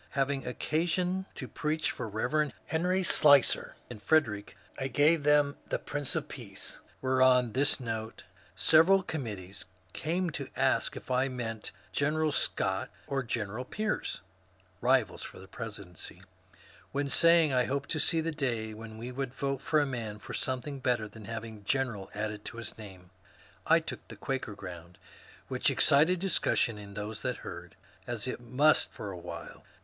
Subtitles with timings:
[0.17, 2.51] Having occasion to preach for Rev.
[2.65, 8.23] Henry Slicer in Frederick, I gave them the *^ Prince of Peace." Whereon tiiis note:
[8.57, 14.21] *^ Several committees came to ask if I meant General Scott or Greneral Pierce
[14.81, 16.23] [rivals for the presidency]
[16.91, 20.17] when saying I hoped to see the day when we would vote for a man
[20.17, 23.11] for something better than having * Greneral' added to his name.
[23.67, 24.97] I took the Quaker ground,
[25.47, 27.75] which excited discussion in those that heard—
[28.07, 29.63] as it must for a while."